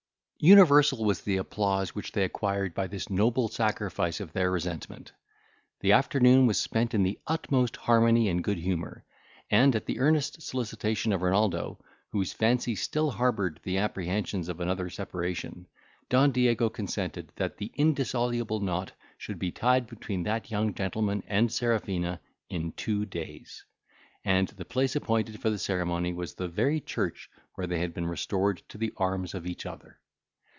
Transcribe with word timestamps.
Universal 0.43 1.05
was 1.05 1.21
the 1.21 1.37
applause 1.37 1.93
which 1.93 2.13
they 2.13 2.23
acquired 2.23 2.73
by 2.73 2.87
this 2.87 3.11
noble 3.11 3.47
sacrifice 3.47 4.19
of 4.19 4.33
their 4.33 4.49
resentment. 4.49 5.11
The 5.81 5.91
afternoon 5.91 6.47
was 6.47 6.57
spent 6.59 6.95
in 6.95 7.03
the 7.03 7.19
utmost 7.27 7.75
harmony 7.77 8.27
and 8.27 8.43
good 8.43 8.57
humour; 8.57 9.05
and 9.51 9.75
at 9.75 9.85
the 9.85 9.99
earnest 9.99 10.41
solicitation 10.41 11.13
of 11.13 11.21
Renaldo, 11.21 11.77
whose 12.11 12.33
fancy 12.33 12.73
still 12.73 13.11
harboured 13.11 13.59
the 13.61 13.77
apprehensions 13.77 14.49
of 14.49 14.59
another 14.59 14.89
separation, 14.89 15.67
Don 16.09 16.31
Diego 16.31 16.69
consented 16.71 17.31
that 17.35 17.57
the 17.57 17.71
indissoluble 17.75 18.61
knot 18.61 18.93
should 19.19 19.37
be 19.37 19.51
tied 19.51 19.85
between 19.85 20.23
that 20.23 20.49
young 20.49 20.73
gentleman 20.73 21.21
and 21.27 21.51
Serafina 21.51 22.19
in 22.49 22.71
two 22.71 23.05
days, 23.05 23.63
and 24.25 24.47
the 24.47 24.65
place 24.65 24.95
appointed 24.95 25.39
for 25.39 25.51
the 25.51 25.59
ceremony 25.59 26.13
was 26.13 26.33
the 26.33 26.47
very 26.47 26.79
church 26.79 27.29
where 27.53 27.67
they 27.67 27.77
had 27.77 27.93
been 27.93 28.07
restored 28.07 28.63
to 28.69 28.79
the 28.79 28.91
arms 28.97 29.35
of 29.35 29.45
each 29.45 29.67
other. 29.67 29.99